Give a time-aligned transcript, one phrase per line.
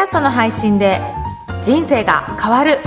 [0.00, 1.00] ャストの配信で
[1.62, 2.78] 人生が変わる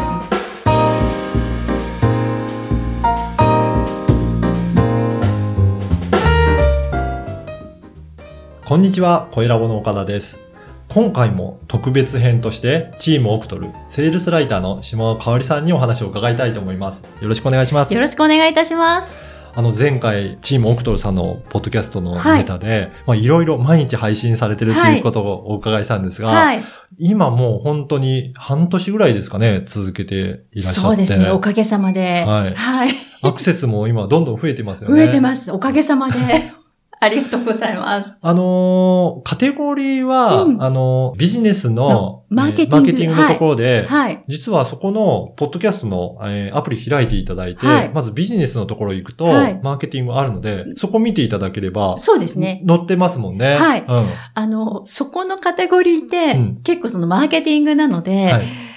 [8.65, 10.43] こんにちは、小ラボの岡田です。
[10.89, 17.05] 今回も特別編として、チームオクトル、セールスライターの島尾香織さんにお話を伺いたいと思います。
[17.21, 17.99] よろしくお願いしますよ。
[17.99, 19.32] ろしくお願いいたします。
[19.55, 26.63] あの、前回、チームオクトルさんのポッドキャストのはいネタで、まあ、いろいろ毎日配信されてるっていうことをお伺いしたんですが、はい。
[26.97, 30.79] 今もう本当に半年ぐらいですかね、続けていらっしゃって。
[30.81, 31.29] そうですね。
[31.29, 32.23] おかげさまで。
[32.25, 32.89] はいはい。
[33.21, 34.95] アクセスも今どんどん増えてますよね。。
[34.95, 35.51] 増えてますす。
[35.51, 36.17] おかげさまで。
[37.03, 38.15] ありがとうございます。
[38.21, 44.23] あのーカテゴリーは、うんあのービジネスののマーケティングえマーケティングのところで、はい。
[44.27, 52.63] 実はそこの、ポッドキャストの、えーアプリ開いていただいて、はいまずビジネスのところ行くと、はいマーケティングあるので、そこ見ていただければ、そうですね。
[52.67, 53.55] 載ってますもんね。
[53.55, 54.09] はいうん。
[54.33, 58.72] あの、そこのカテゴリーって、うん結構そのマーケティングなので、はい。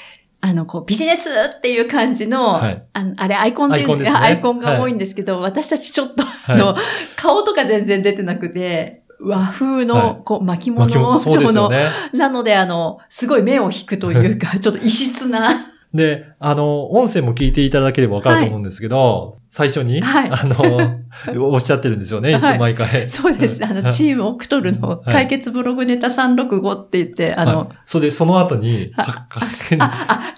[0.49, 2.83] あの、こう、ビジネスっていう感じの、はい。
[2.93, 4.09] あのあれ、アイコンっていうね。
[4.09, 6.77] アイコンが多いんですけど、私たちちょっと、あの、は
[7.17, 10.23] 顔とか全然出てなくて、和風の、はい。
[10.25, 11.89] こう、巻物の、ね。
[12.15, 15.51] なので、あの、すごい目を引くというか、ちょっと異質な、
[15.93, 20.99] で、あの、音声も聞いていただければわかると思うんですけど、最初に、はいあの、
[21.51, 23.09] おっしゃってるんですよね、いつも毎回。
[23.09, 23.65] そうです。
[23.65, 29.27] あの、チームオクトルのはい解決ブログネタ365って言って、あの、はいそれで、その後に、あ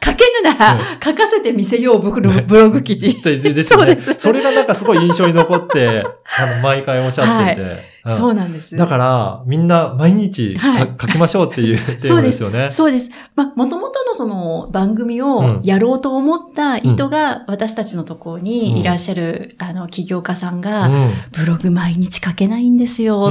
[0.04, 3.08] 書けぬならうん、書かせてみせよう、僕のブログ記事。
[3.08, 3.64] ね。
[3.64, 6.04] そうですそれがなんかすごい印象に残って、
[6.38, 7.60] あの、毎回おっしゃってて。
[7.62, 7.78] うん
[8.16, 8.76] そうなんです。
[8.76, 12.70] だから、みんな毎日か、はい書きましょうっていうテーマですよね。
[12.70, 13.10] そうです。
[13.34, 20.90] まあ、もともとのその番組うんをやろうと思った人が、私たちのところにいらっしゃる、あの、起業家さんが、
[21.32, 23.30] ブログ毎日書けないんですよ、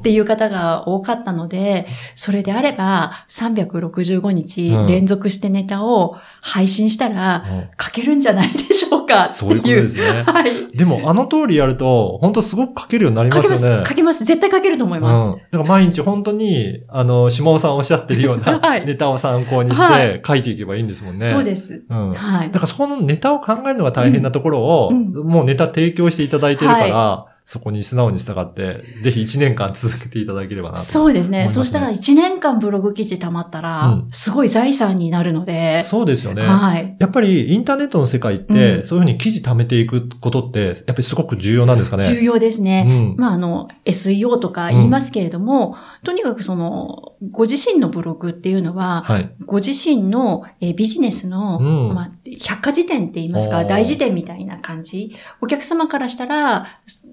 [0.00, 9.32] っていう方が多かったので、それであれば、365日うん連続してネタを配信したら、うん書けるんじゃないでしょうかっていう。
[9.34, 10.22] そういうことですね。
[10.26, 10.68] はい。
[10.68, 13.62] でも、あの通りやると、本当すごく書けるようになりま書けます。
[13.62, 13.84] すよね。
[13.86, 14.24] 書けます。
[14.24, 15.22] 絶対書けると思います。
[15.22, 15.32] うん。
[15.32, 21.26] だから毎日本当に、あの、島尾さんおっしゃってるようなはいネタを参考にしはて書いていけばいいんですもんね。
[21.26, 21.77] そうです。
[21.88, 22.12] うん。
[22.12, 22.60] はいだ。
[22.60, 30.82] からそこのネタを考えるのが大変なところを、うんもうネタ提供していただいてるから、そこに素直に従って、ぜひ1年間続けていただければなと。
[30.82, 31.48] そうですね。
[31.48, 36.42] そうしたら1年間ブログ記事溜まったら、うんすごい財産になるので、そうですよね。
[36.42, 36.94] はい。
[36.98, 42.04] やっぱりインターネットの世界って、うんそういうふうに記事貯めていくことって、やっぱりすごく重要なんですかね？
[42.04, 42.84] 重要ですね。
[42.86, 43.16] うん。
[43.16, 49.30] まあ、あの、SEO とか言いますけれども、とにかくその、ご自身のブログっていうのは、はい。
[49.46, 52.10] ご自身の、えービジネスの、うんまあ、
[52.40, 55.14] 百科事典って言いますか、大辞典みたいな感じ。
[55.40, 56.66] お客様からしたら、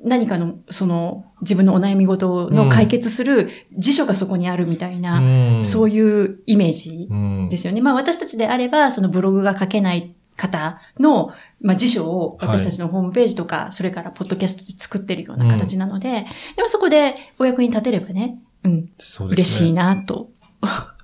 [0.06, 7.82] 何かの、その、自分のお悩み事の解決する辞書がそこにあるみたいな、うんそういうイメージうんですよね。
[7.82, 19.66] まあ私たちであれば、そのブログが書けない方の、まあ辞書を私たちのホームページとか、それからポッドキャストで作ってるような形なので、でもそこでお役に立てればね、うん、そうですね。
[19.66, 20.30] 嬉しいなと。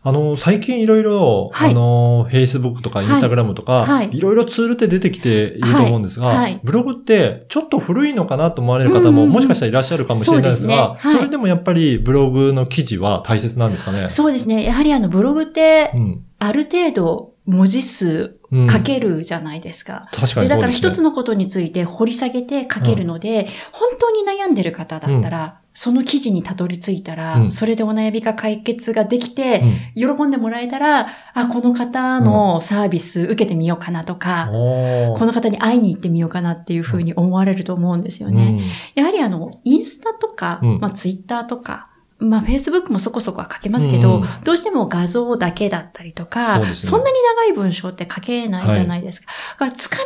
[0.04, 1.72] あの、最近いろいろ、はい。
[1.72, 4.10] あの、Facebook とか Instagram とか、はい。
[4.12, 6.38] いろいろツールって出てきていると思うんですが、はい。
[6.38, 6.60] はい。
[6.64, 14.10] ブログってちょっと古いのかなと思われる方ももしかしたらいらっしゃるかもしれないですが、それでもやっぱりブログの記事は大切なんですかね？
[14.10, 14.64] そうですね。
[14.64, 16.26] やはりあのブログってう、ん。
[16.40, 20.02] ある程度文字数うん書けるじゃないですか。
[20.12, 20.90] 確かにでだからそうですね。
[20.90, 27.52] 一つのことについて掘り下げて書けるので、本当に悩んでる方だったら、その記事にたどり着いたら、うん。
[27.52, 29.64] それでお悩みが解決ができて、
[29.96, 30.18] うん。
[30.18, 35.18] 喜んでもらえたら、あ、この方のサービス受けてみようかなとか、おー。
[35.18, 38.62] この方に会いに行ってみようかなっていうふうに思われると思うんですよね。
[38.96, 40.80] やはりあの、インスタとか、うん。
[40.80, 41.88] まあツイッターとか、
[42.22, 44.24] まあ、フェイスブックもそこそこは書けますけど、うん。
[44.44, 47.02] どうしても画像だけだったりとか、そね。
[47.02, 49.28] んなに長い文章って書けないじゃないですか。
[49.54, 49.98] だから、つか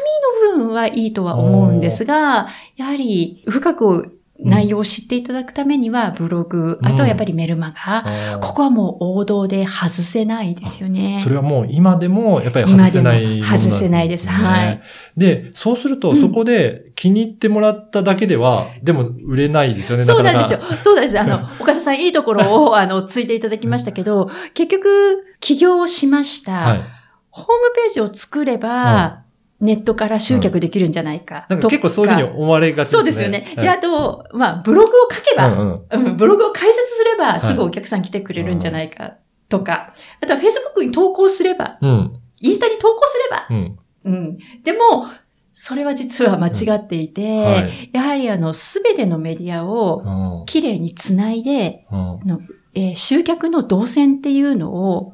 [0.46, 2.48] みの部分はいいとは思うんですが、
[2.78, 11.22] やはり、深く内容を知っていただくためには、ブログ、うんあとはやっぱりメルマガ、あーここはもう王道で外せないですよね。
[11.24, 14.82] それはもう今でもやっぱり外せないものなん今でも外せないですはい。
[15.16, 20.78] で、そうするとうんそこで気に入ってもらっただけでは、でも売れないですよね、そうなんかですよ。
[20.80, 21.20] そうなんです。
[21.20, 26.52] あの、 岡田さんいいところを、あの、ついていただきましたけど、結局、起業をしました。
[26.52, 26.82] はい。
[27.30, 29.25] ホームページを作れば、
[29.62, 31.46] ネットから集客できるんじゃないか。
[31.50, 32.98] なんか結構そういうふうに思われがちですね。
[32.98, 33.54] そうですよね。
[33.56, 39.16] はいで、あと、まあ、ブログを書けば、うんうんうんブログを解説すれば、いすぐお客さん来てくれるんじゃないか、
[39.50, 42.20] とか、あとは Facebook に投稿すれば、うん。
[42.42, 43.80] インスタに投稿すれば、うん。
[44.06, 44.38] うん。
[44.64, 45.08] でも、
[45.54, 47.90] それは実は間違っていて、はい。
[47.94, 52.42] やはりあの、すべてのメディアをうんきれいにつないで、の
[52.74, 55.14] えー集客の動線っていうのを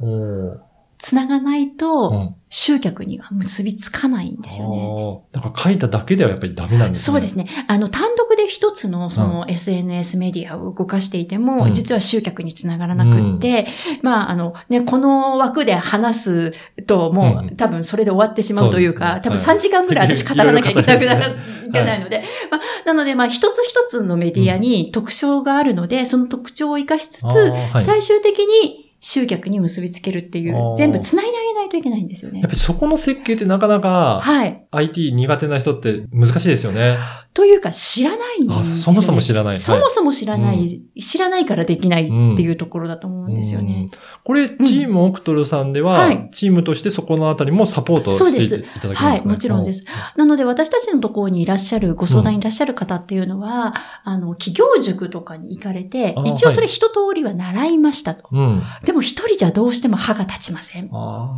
[1.02, 2.36] おーつながないと、うん。
[2.54, 5.24] 集客には結びつかないんですよね。
[5.34, 5.42] あー。
[5.42, 7.14] なんか書いただけではやっぱりダメなんですね。
[7.14, 7.48] そうですね。
[7.68, 11.74] あの、単独で一つの、その、SNS メディアを動かしていても、うん。
[11.74, 13.68] 実は集客につながらなくって、
[14.04, 16.52] まあ、あの、ね、この枠で話す
[16.86, 17.56] と、もう、うん。
[17.56, 19.70] 多分それで終わってしまうというか、多分そうですね。
[19.70, 21.36] 3時間ぐらい私語らなきゃいけなくならい
[21.72, 27.84] けないので、 まあ、なので、まあ、一つ一つのメディアに特徴があるので、その特徴を生かしつつ、はい。
[27.84, 32.54] 最終的に集客に結びつけるっていう、全部繋いであげないといけないんですよねやっぱ。
[32.54, 34.66] りそこの設計ってなかなかはい。
[34.72, 36.98] IT 苦手な人って難しいですよね。
[37.34, 38.66] というか、知らないんですよ、あね。
[38.66, 39.58] そもそも知らない。
[39.58, 43.90] そもそも知らない、知らないからできないっていうところだと思うんですようんね。
[44.26, 49.86] これ、チームオクトルさんでは、はいチームとしてそこのあたりもサポートしていただけですか、はい、もちろんです。
[50.16, 53.74] なので私たちのところにいらっしゃる、ご相談にいらっしゃる方っていうのは、
[54.04, 58.28] あの、企業塾とかに行かれて一応それ一通りは習いましたと。
[58.32, 58.62] うん。
[58.84, 60.90] でも一人じゃどうしても歯が立ちません。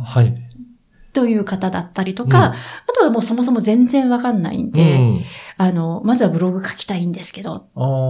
[0.04, 0.34] はい。
[1.14, 2.56] という方だったりとか、うんあ
[2.96, 5.20] とはもうそもそも全然わかんないんうで、ん。
[5.56, 7.66] あの、まずはブログ書きたいんですけど。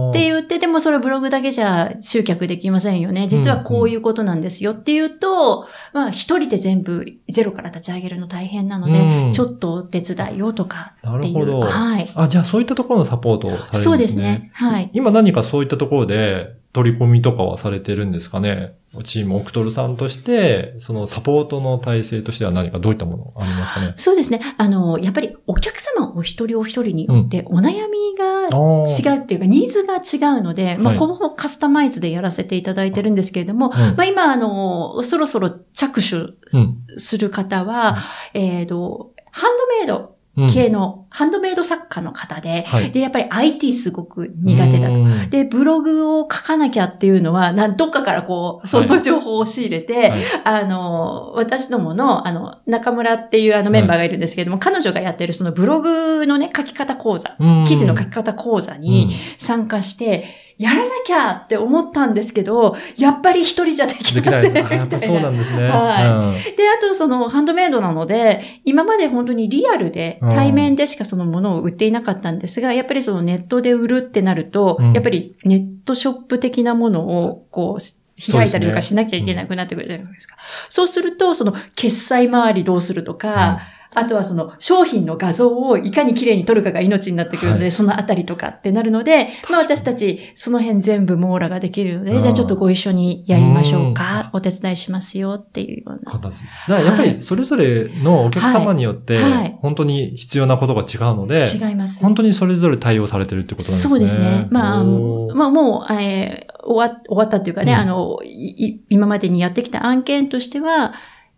[0.09, 3.27] って言って、でもそれブログだけじゃ集客できませんよね。
[3.27, 11.33] 実はこういうことなんですよっていうと、まあ一人で全部ゼロから立ち上げるの大変なので、うんちょっとお手伝いをとかっていう。
[11.39, 11.65] なるほど。
[11.65, 12.07] はい。
[12.15, 13.83] あ、じゃあそういったところのサポートをされるんですね。
[13.83, 14.51] そうですね。
[14.53, 14.89] はい。
[14.93, 18.73] 今何かそういったところで取り込みとかはされてるんですかね？
[19.03, 23.93] チームオクトルさんとして、そのサポートの体制としては何かどういったものありますかね？
[23.95, 24.41] そうですね。
[24.57, 28.47] あの、やっぱりお客様お一人お一人によってお悩みが
[28.85, 36.15] 違うっていうか、ニーズが違うので、まあ、はいほぼほぼカスタマイズでやらせていただいてるんですけれども、うんまあ、今、あの、そろそろ着手
[36.57, 36.77] うん。
[36.97, 37.97] する方は、
[38.33, 40.14] えっ、と、ハンドメイドうん。
[40.51, 42.91] 系の、ハンドメイド作家の方で、はい。
[42.91, 44.95] で、やっぱり IT すごく苦手だと。
[44.95, 45.29] と。
[45.29, 57.35] で、ブログを書かなきゃっていうのは、なんどっかからこう、その情報を仕入れて、はいあの、私どもの、あの、中村っていうあのメンバーがいるんですけれども、彼女がやってるそのブログのね、書き方講座、
[57.67, 64.53] 記事の書き方講座に参加して、やらなきゃって思ったんですけど、やっぱり一人じゃできません。
[64.53, 64.67] です。
[64.67, 65.63] あやっぱそうななんですね。
[65.67, 80.37] はいで、あとそのハンドメイドなので、今まで本当にリアルでうん対面でしかそのものを売っていなかったんですが、やっぱりそのネットで売るってなると、うんやっぱりネットショップ的なものをこう、開いたりとかしなきゃいけなくなってくるじゃないですか。
[80.69, 83.59] そうすると、その決済周りどうするとか、
[83.95, 96.11] あとはその商品の画像をいかに綺麗に撮るかが命になってくるので、はいそのあたりとかってなるので、まあ私たちその辺全部網羅ができるので、うんじゃあちょっとご一緒にやりましょうか、お手伝いしますよっていうような。
[96.11, 96.43] 形。
[96.43, 101.99] だからやっぱりそれぞれのお客様によってはいはい、本当に必要なことが違うので、違います。
[102.01, 103.89] 本当にそれぞれ対応されてるってことなんですね。
[103.89, 104.47] そうですね。
[104.51, 110.93] まあ、まあもう、えー終わ終わったっていうかね、うんあのいい、今までにやってきた案件としては、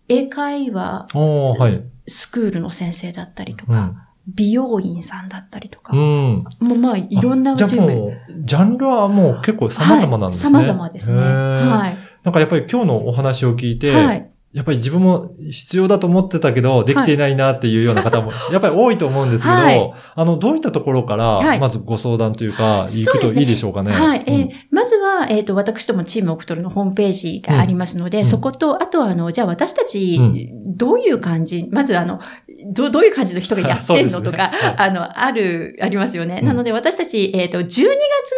[0.07, 1.83] 英会話はい。
[2.07, 3.97] スクールの先生だったりとか、うん。
[4.27, 6.43] 美容院さんだったりとか、うん。
[6.59, 8.13] もうまあいろんなじゃあ準備もう、
[8.43, 10.57] ジャンルはもう結構様々なんですね。
[10.57, 11.21] はい、様々ですね。
[11.21, 11.97] はい。
[12.23, 14.29] なんかやっぱり今日のお話を聞いて、はい。
[14.53, 19.93] やっぱり自分も必要だと思ってたけど、できていないなっていうような方も、 やっぱり多いと思うんですけど、はい。
[20.15, 21.59] あの、どういったところからは、い。
[21.59, 23.91] まずご相談というか、行くといいでしょうかね。
[23.91, 24.23] はい。
[24.25, 24.49] えーうん。
[24.71, 28.25] まずは、えっ、と、私どもチームオクトルのホームページがありますので、うん。
[28.25, 30.77] そこと、あとは、あの、じゃあ私たち、うん。
[30.77, 32.19] どういう感じ、まずあの、
[32.65, 34.75] どどういう感じの人がやってんのとか、 はい。
[34.77, 36.39] あの、ある、ありますよね。
[36.41, 36.47] うん。
[36.47, 37.85] なので私たち、えっ、と、12月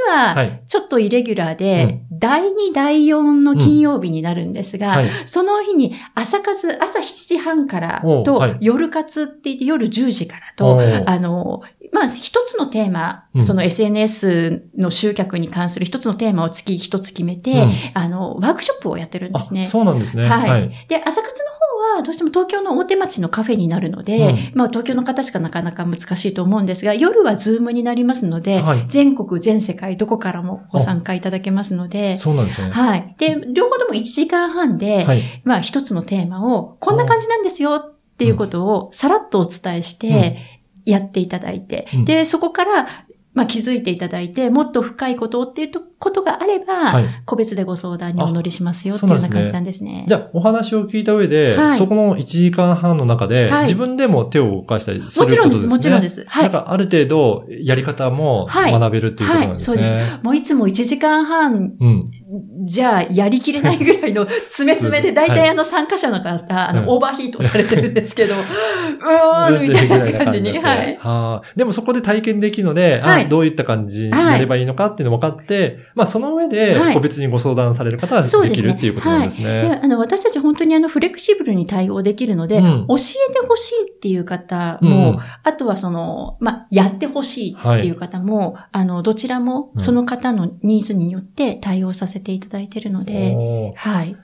[0.08, 0.62] は、はい。
[0.68, 5.06] ちょっとイレギュラーで、第2、第4の金曜日になるんですが、はい。
[5.25, 19.63] その日に朝活、朝7時半からと、おはい夜活って言って夜10時からおと、ーあの、まあ、一つのテーマ、うんその SNS の集客に関する一つのテーマを月一つ決めて、うんあの、ワークショップをやってるんですね。
[19.63, 20.27] あそうなんですね。
[20.27, 20.70] はいはい。
[20.88, 32.69] で、朝活の方はどうしても東京の大手町のカフェになるので、うんまあ東京の方しかなかなか難しいと思うんですが、夜はズームになりますので、はい全国、全世界どこからもご参加いただけますので、そうなんですね。
[32.69, 33.15] はい。
[33.17, 35.21] で、両方とも1時間半で、はい。
[35.43, 40.38] まあ一つのテーマを、こんな感じなんですよっていうことをさらっとお伝えして、
[40.86, 42.88] やっていただいて、うんで、そこから、
[43.33, 50.05] まあ気づいていただいて、もっと深いことっていうことがあれば、はい個別でご相談にお乗りしますよっていうような感じなんですね。
[50.07, 55.67] じゃあ、お話を聞いた上で、はいそこの1時間半の中で、はい自分でも手を動かしたりするもちろんです。
[55.67, 56.25] もちろんです。
[56.27, 56.51] はいなん。
[56.51, 59.81] か、ある程度、やり方もはい学べるっていうことなんですね。
[59.81, 62.12] はいそうもういつも1時間半うん。
[62.65, 70.98] じゃあ、やりきれないぐらいの 詰め詰めで、大体あの参加者の方、あの、うんオーバーヒートされてるんですけど、うーん、みたいな感じに、はい。
[71.00, 73.26] はあ、でもそこで体験できるので、はい。
[73.26, 76.94] あどういった感じにやればいいのかっていうのが分かって、まあその上ではい。
[76.94, 79.80] 個別にご相談される方はそうできるっていうことなんですでね。
[79.84, 82.88] あの、私たち本当にあの、フレキシブルに対応できるので、うん。
[82.88, 82.96] 教
[83.30, 84.90] えてほしいっていう方うん。
[84.90, 93.36] も、あとはその、まあ、やってほしいっていう方も、あの、どちらもうんその方のニーズによって対応させていただいているので、
[93.76, 94.16] はい。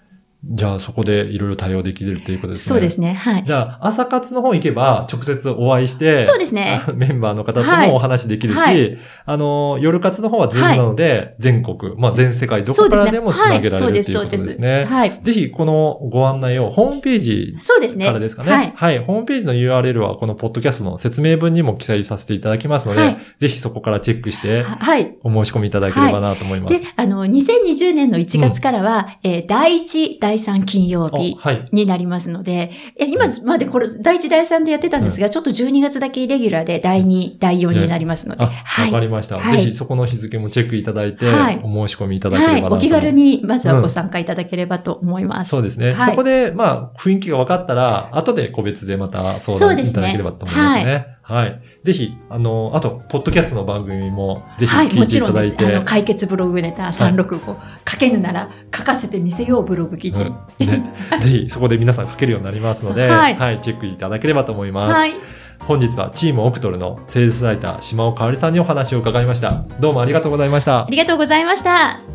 [0.47, 2.73] じゃあそこでいろいろ対応できるということですね。
[2.73, 3.13] そうですね。
[3.13, 3.43] はい。
[3.43, 6.83] じゃあ、朝活の方行けば、直接お会いして、そうですね。
[6.87, 14.85] あメンバーの方とはいもお話できるし、はいあの、夜活の方はズームなので、全国、まあ全世界どこからでもつなげられるっていうことですね。
[14.85, 15.19] はい。
[15.23, 17.55] ぜひ、このご案内をホームページ。
[18.05, 18.51] からですかね。
[18.51, 18.73] はい。
[18.75, 18.99] はい。
[18.99, 25.15] ホームページの URL はこのポッドキャストの説明文にも記載させていただきますので、はいぜひそこからチェックしてははい。
[25.23, 26.79] お申し込みいただければなと思います。
[26.79, 31.37] で、あの、2020年の1月からは、えー第1、第3金曜日。
[31.71, 38.85] になりますので、え今までこれ、第1、第3でやってたんですが、ちょっと12月だけイレギュラーで第2、第4になりますので、あ、はい。
[38.87, 39.37] わかりました。
[39.37, 42.61] はいぜひそこの日付もチェックいただいて、はいお申し込みいただけれはい。
[42.61, 42.87] ばなと思い。
[42.87, 45.49] お気軽に、まずはご参加いただければと思います。
[45.49, 45.93] そうですね。
[45.93, 51.07] はいそこで、まあ、雰囲気が分かったら、後で個別でまた相談いただければと思いますね。
[51.27, 51.61] はい。
[51.81, 55.47] ぜひ、あの、あと、ポッドキャストの番組も、ぜひはい、聞いてもちろんです。
[55.47, 55.75] いただいて。
[55.75, 57.39] あの、解決ブログネタ365、
[57.89, 60.21] 書けぬなら書かせてみせようブログ記事。
[60.21, 64.93] うんね、 ぜひ、そこで皆さん書けるようになりますので、 は、はいいチェックいただければと思います。
[64.93, 65.15] はい。
[65.59, 69.63] 本日はチームオクトルのセールスライター、島尾かおりさんにお話を伺いました。
[69.79, 70.87] どうもありがとうございましたあ。
[70.89, 72.14] りがとうございました。